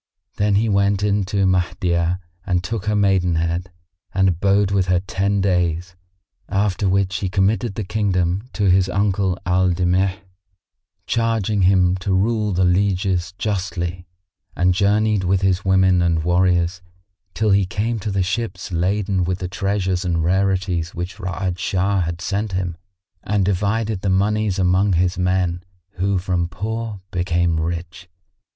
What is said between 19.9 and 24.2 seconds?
and rarities which Ra'ad Shah had sent him, and divided the